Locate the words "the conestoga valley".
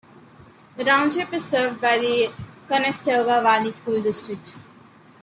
1.99-3.71